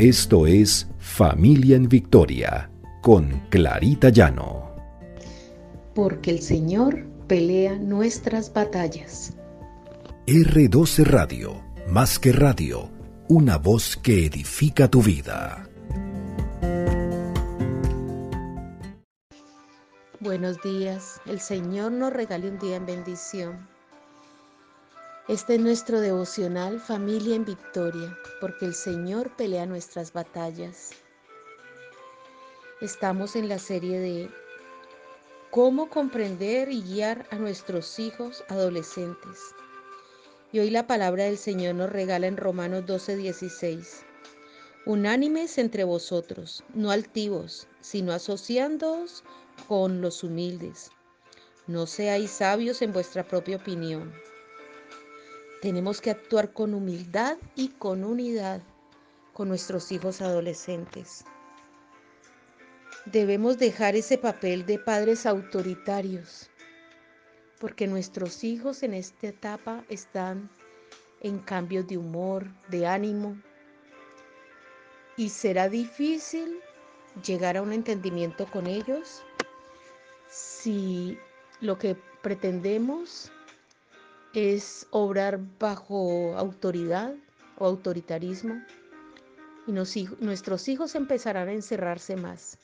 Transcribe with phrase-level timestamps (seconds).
[0.00, 2.70] Esto es Familia en Victoria
[3.02, 4.74] con Clarita Llano.
[5.94, 9.34] Porque el Señor pelea nuestras batallas.
[10.26, 12.88] R12 Radio, más que radio,
[13.28, 15.68] una voz que edifica tu vida.
[20.18, 23.68] Buenos días, el Señor nos regale un día en bendición.
[25.30, 30.90] Este es nuestro devocional Familia en Victoria, porque el Señor pelea nuestras batallas.
[32.80, 34.28] Estamos en la serie de
[35.52, 39.38] cómo comprender y guiar a nuestros hijos adolescentes.
[40.50, 44.02] Y hoy la palabra del Señor nos regala en Romanos 12:16.
[44.84, 49.22] Unánimes entre vosotros, no altivos, sino asociándoos
[49.68, 50.90] con los humildes.
[51.68, 54.12] No seáis sabios en vuestra propia opinión
[55.60, 58.62] tenemos que actuar con humildad y con unidad
[59.32, 61.24] con nuestros hijos adolescentes.
[63.06, 66.50] Debemos dejar ese papel de padres autoritarios,
[67.58, 70.50] porque nuestros hijos en esta etapa están
[71.20, 73.40] en cambios de humor, de ánimo,
[75.16, 76.60] y será difícil
[77.24, 79.22] llegar a un entendimiento con ellos
[80.28, 81.18] si
[81.60, 83.32] lo que pretendemos
[84.34, 87.14] es obrar bajo autoridad
[87.58, 88.62] o autoritarismo
[89.66, 92.58] y nuestros hijos empezarán a encerrarse más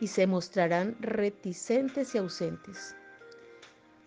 [0.00, 2.94] y se mostrarán reticentes y ausentes.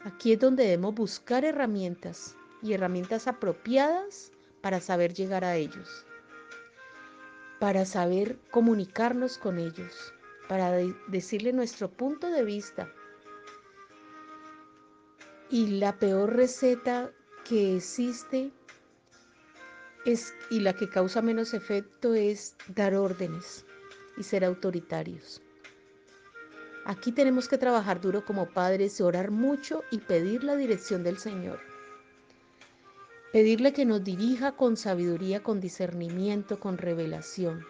[0.04, 6.06] Aquí es donde debemos buscar herramientas y herramientas apropiadas para saber llegar a ellos,
[7.60, 10.14] para saber comunicarnos con ellos,
[10.48, 10.72] para
[11.08, 12.92] decirle nuestro punto de vista
[15.50, 17.12] y la peor receta
[17.44, 18.52] que existe
[20.06, 23.66] es, y la que causa menos efecto es dar órdenes
[24.18, 25.42] y ser autoritarios.
[26.86, 31.60] Aquí tenemos que trabajar duro como padres, orar mucho y pedir la dirección del Señor.
[33.32, 37.66] Pedirle que nos dirija con sabiduría, con discernimiento, con revelación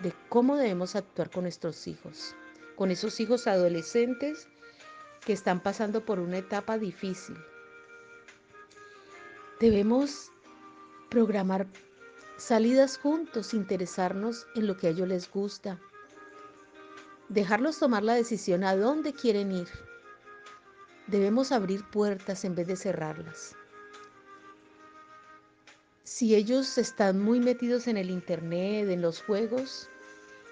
[0.00, 2.34] de cómo debemos actuar con nuestros hijos,
[2.76, 4.48] con esos hijos adolescentes
[5.24, 7.36] que están pasando por una etapa difícil.
[9.60, 10.30] Debemos
[11.10, 11.66] programar
[12.38, 15.78] salidas juntos, interesarnos en lo que a ellos les gusta,
[17.28, 19.68] dejarlos tomar la decisión a dónde quieren ir.
[21.06, 23.54] Debemos abrir puertas en vez de cerrarlas.
[26.04, 29.88] Si ellos están muy metidos en el Internet, en los juegos,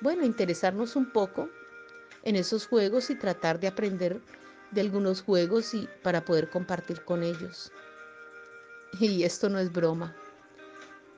[0.01, 1.49] bueno, interesarnos un poco
[2.23, 4.21] en esos juegos y tratar de aprender
[4.71, 7.73] de algunos juegos y para poder compartir con ellos.
[9.01, 10.17] Y esto no es broma.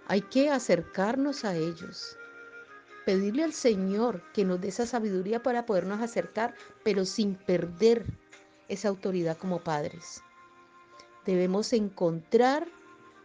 [0.07, 2.17] Hay que acercarnos a ellos.
[3.07, 8.05] Pedirle al Señor que nos dé esa sabiduría para podernos acercar, pero sin perder
[8.69, 10.23] esa autoridad como padres.
[11.25, 12.67] Debemos encontrar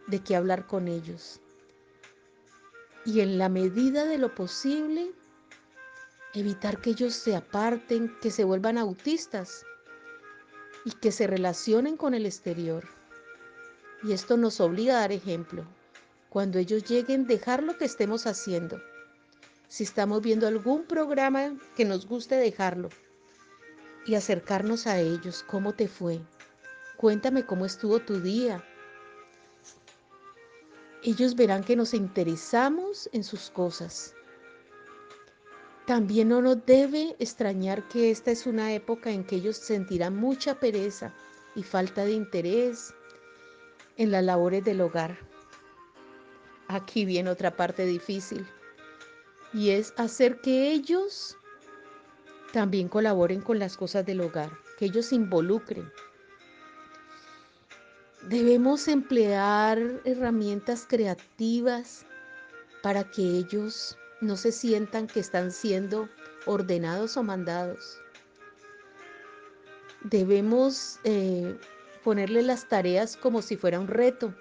[0.06, 1.40] de qué hablar con ellos.
[3.04, 5.12] Y en la medida de lo posible,
[6.34, 9.64] evitar que ellos se aparten, que se vuelvan autistas
[10.86, 12.84] y que se relacionen con el exterior.
[14.04, 15.66] Y esto nos obliga a dar ejemplo.
[16.30, 18.80] Cuando ellos lleguen, dejar lo que estemos haciendo.
[19.66, 22.88] Si estamos viendo algún programa que nos guste, dejarlo.
[24.06, 25.44] Y acercarnos a ellos.
[25.48, 26.20] ¿Cómo te fue?
[26.96, 28.64] Cuéntame cómo estuvo tu día.
[31.02, 34.15] Ellos verán que nos interesamos en sus cosas
[35.86, 40.58] también no nos debe extrañar que esta es una época en que ellos sentirán mucha
[40.58, 41.14] pereza
[41.54, 42.92] y falta de interés
[43.96, 45.16] en las labores del hogar.
[46.66, 48.44] Aquí viene otra parte difícil
[49.52, 51.36] y es hacer que ellos
[52.52, 55.88] también colaboren con las cosas del hogar, que ellos se involucren.
[58.22, 62.04] Debemos emplear herramientas creativas
[62.82, 66.08] para que ellos no se sientan que están siendo
[66.46, 68.00] ordenados o mandados.
[70.02, 71.58] Debemos eh,
[72.04, 74.34] ponerle las tareas como si fuera un reto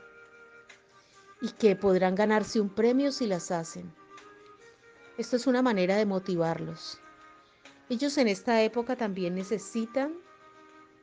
[1.42, 3.94] y que podrán ganarse un premio si las hacen.
[5.18, 7.00] Esto es una manera de motivarlos.
[7.89, 10.13] Ellos en esta época también necesitan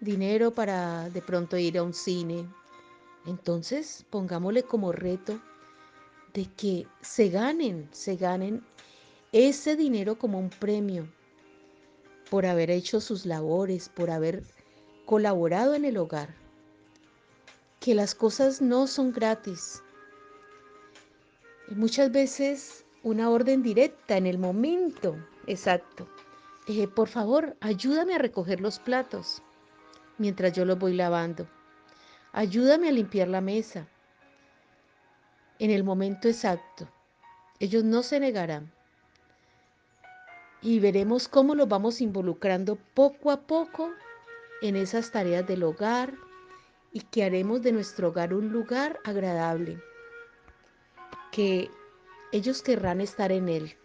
[0.00, 2.48] dinero para de pronto ir a un cine.
[3.24, 5.40] Entonces, pongámosle como reto
[6.34, 8.64] de que se ganen, se ganen
[9.32, 11.06] ese dinero como un premio
[12.30, 14.42] por haber hecho sus labores, por haber
[15.04, 16.34] colaborado en el hogar.
[17.80, 19.82] Que las cosas no son gratis.
[21.68, 26.08] Y muchas veces una orden directa en el momento exacto.
[26.68, 29.42] Eh, por favor, ayúdame a recoger los platos
[30.18, 31.48] mientras yo los voy lavando.
[32.32, 33.88] Ayúdame a limpiar la mesa
[35.62, 36.88] en el momento exacto.
[37.60, 38.72] Ellos no se negarán.
[40.60, 43.92] Y veremos cómo los vamos involucrando poco a poco
[44.60, 46.14] en esas tareas del hogar
[46.90, 49.80] y que haremos de nuestro hogar un lugar agradable,
[51.30, 51.70] que
[52.32, 53.76] ellos querrán estar en él,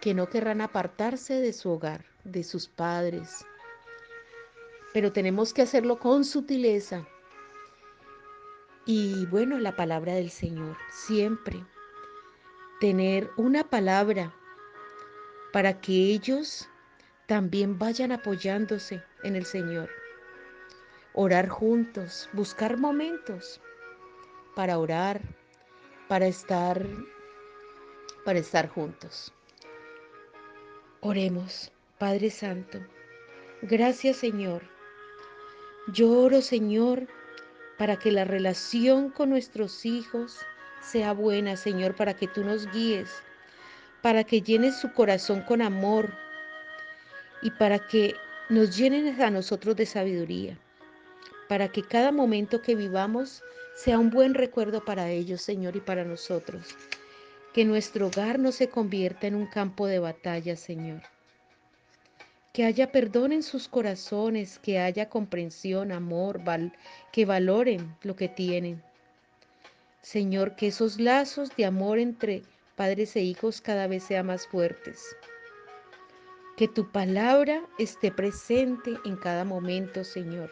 [0.00, 3.44] que no querrán apartarse de su hogar, de sus padres.
[4.94, 7.06] Pero tenemos que hacerlo con sutileza.
[8.84, 11.64] Y bueno, la palabra del Señor, siempre
[12.80, 14.34] tener una palabra
[15.52, 16.68] para que ellos
[17.26, 19.88] también vayan apoyándose en el Señor.
[21.14, 23.60] Orar juntos, buscar momentos
[24.56, 25.20] para orar,
[26.08, 26.84] para estar
[28.24, 29.32] para estar juntos.
[31.00, 32.78] Oremos, Padre Santo.
[33.62, 34.62] Gracias, Señor.
[35.88, 37.06] Yo oro, Señor,
[37.82, 40.38] para que la relación con nuestros hijos
[40.80, 43.10] sea buena, Señor, para que tú nos guíes,
[44.02, 46.14] para que llenes su corazón con amor
[47.42, 48.14] y para que
[48.48, 50.56] nos llenen a nosotros de sabiduría,
[51.48, 53.42] para que cada momento que vivamos
[53.74, 56.76] sea un buen recuerdo para ellos, Señor, y para nosotros.
[57.52, 61.02] Que nuestro hogar no se convierta en un campo de batalla, Señor.
[62.52, 66.40] Que haya perdón en sus corazones, que haya comprensión, amor,
[67.10, 68.82] que valoren lo que tienen
[70.02, 72.42] Señor, que esos lazos de amor entre
[72.74, 75.16] padres e hijos cada vez sean más fuertes.
[76.56, 80.50] Que tu palabra esté presente en cada momento, Señor.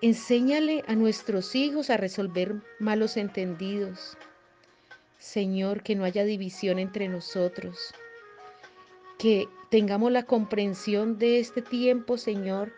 [0.00, 4.16] Enséñale a nuestros hijos a resolver malos entendidos.
[5.18, 7.94] Señor, que no haya división entre nosotros.
[9.18, 12.72] Que tengamos la comprensión de este tiempo, Señor,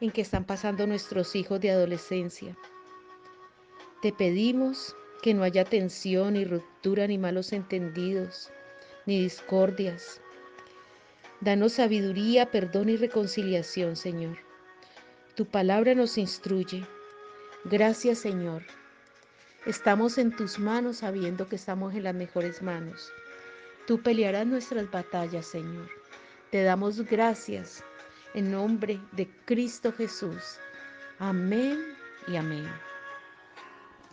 [0.00, 2.56] en que están pasando nuestros hijos de adolescencia.
[4.00, 8.52] Te pedimos que no haya tensión, ni ruptura, ni malos entendidos,
[9.06, 10.20] ni discordias.
[11.40, 14.38] Danos sabiduría, perdón y reconciliación, Señor.
[15.34, 16.86] Tu palabra nos instruye.
[17.64, 18.62] Gracias, Señor.
[19.66, 23.10] Estamos en tus manos sabiendo que estamos en las mejores manos.
[23.88, 25.99] Tú pelearás nuestras batallas, Señor.
[26.50, 27.84] Te damos gracias
[28.34, 30.58] en nombre de Cristo Jesús.
[31.20, 31.78] Amén
[32.26, 32.68] y amén.